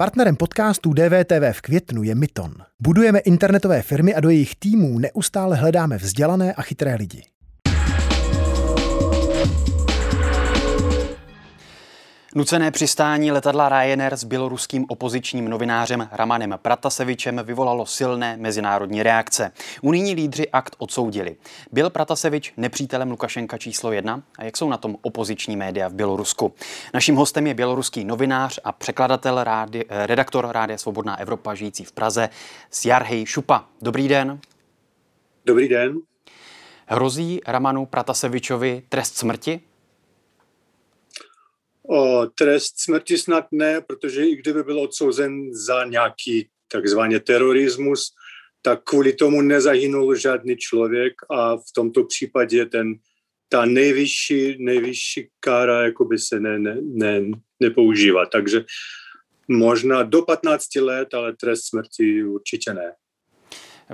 [0.00, 2.54] Partnerem podcastu DVTV v květnu je Myton.
[2.80, 7.22] Budujeme internetové firmy a do jejich týmů neustále hledáme vzdělané a chytré lidi.
[12.34, 19.52] Nucené přistání letadla Ryanair s běloruským opozičním novinářem Ramanem Pratasevičem vyvolalo silné mezinárodní reakce.
[19.82, 21.36] Unijní lídři akt odsoudili.
[21.72, 24.22] Byl Pratasevič nepřítelem Lukašenka číslo jedna?
[24.38, 26.54] A jak jsou na tom opoziční média v Bělorusku?
[26.94, 32.28] Naším hostem je běloruský novinář a překladatel, rádi, redaktor Rádia Svobodná Evropa žijící v Praze,
[32.70, 33.64] Sjarhej Šupa.
[33.82, 34.40] Dobrý den.
[35.46, 35.94] Dobrý den.
[36.86, 39.60] Hrozí Ramanu Pratasevičovi trest smrti?
[41.90, 48.12] O, trest smrti snad ne, protože i kdyby byl odsouzen za nějaký takzvaný terorismus,
[48.62, 52.94] tak kvůli tomu nezahynul žádný člověk a v tomto případě ten,
[53.48, 57.20] ta nejvyšší, nejvyšší kára jakoby se ne, ne, ne,
[57.60, 58.26] nepoužívá.
[58.26, 58.64] Takže
[59.48, 62.92] možná do 15 let, ale trest smrti určitě ne.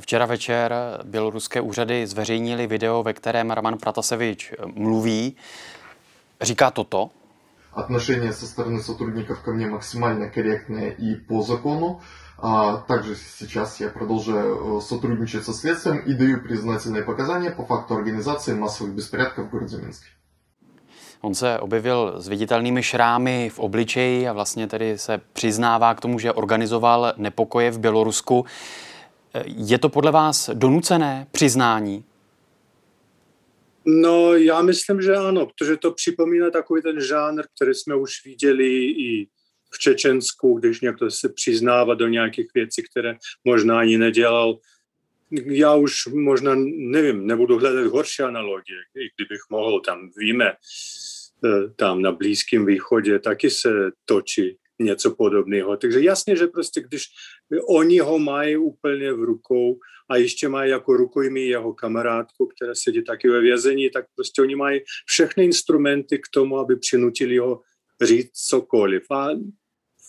[0.00, 5.36] Včera večer běloruské úřady zveřejnili video, ve kterém Roman Pratasevič mluví.
[6.40, 7.10] Říká toto?
[7.73, 12.01] отношение со стороны сотрудников ко мне максимально корректное и по закону.
[12.41, 18.53] А также сейчас я продолжаю сотрудничать со следствием и даю признательные показания по факту организации
[18.53, 20.07] массовых беспорядков в городе Минске.
[21.21, 26.19] On se objevil s viditelnými šrámy v obličeji a vlastně tedy se přiznává k tomu,
[26.19, 28.45] že organizoval nepokoje v Bělorusku.
[29.45, 32.03] Je to podle vás donucené přiznání?
[33.86, 38.84] No, já myslím, že ano, protože to připomíná takový ten žánr, který jsme už viděli
[38.84, 39.28] i
[39.74, 44.58] v Čečensku, když někdo se přiznává do nějakých věcí, které možná ani nedělal.
[45.44, 50.52] Já už možná, nevím, nebudu hledat horší analogie, i kdybych mohl, tam víme,
[51.44, 55.76] eh, tam na Blízkém východě taky se točí něco podobného.
[55.76, 57.04] Takže jasně, že prostě když
[57.68, 59.78] oni ho mají úplně v rukou
[60.10, 64.56] a ještě mají jako rukojmí jeho kamarádku, která sedí taky ve vězení, tak prostě oni
[64.56, 67.60] mají všechny instrumenty k tomu, aby přinutili ho
[68.02, 69.02] říct cokoliv.
[69.10, 69.28] A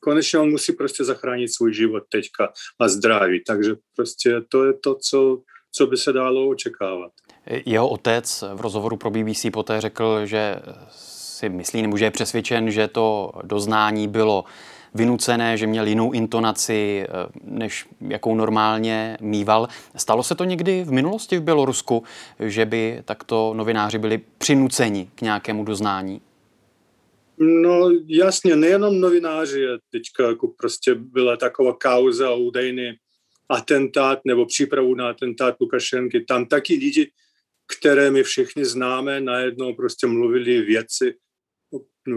[0.00, 3.42] konečně on musí prostě zachránit svůj život teďka a zdraví.
[3.46, 5.42] Takže prostě to je to, co,
[5.72, 7.12] co by se dalo očekávat.
[7.66, 10.56] Jeho otec v rozhovoru pro BBC poté řekl, že
[11.40, 14.44] si myslí nebo že je přesvědčen, že to doznání bylo
[14.94, 19.68] vynucené, že měl jinou intonaci, eh, než jakou normálně mýval.
[19.96, 22.02] Stalo se to někdy v minulosti v Bělorusku,
[22.40, 26.20] že by takto novináři byli přinuceni k nějakému doznání?
[27.38, 32.92] No jasně, nejenom novináři, teďka jako prostě byla taková kauza údajný
[33.48, 36.20] atentát nebo přípravu na atentát Lukašenky.
[36.20, 37.10] Tam taky lidi,
[37.76, 41.14] které my všichni známe, najednou prostě mluvili věci,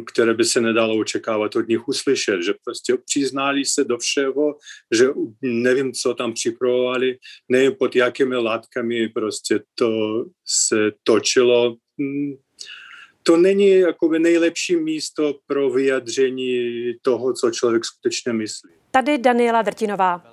[0.06, 4.56] které by se nedalo očekávat od nich uslyšet, že prostě přiznali se do všeho,
[4.92, 5.08] že
[5.42, 7.18] nevím, co tam připravovali,
[7.50, 11.76] nevím, pod jakými látkami prostě to se točilo.
[12.00, 12.34] Hmm,
[13.24, 18.72] to není jakoby nejlepší místo pro vyjadření toho, co člověk skutečně myslí.
[18.92, 20.33] Tady Daniela Drtinová.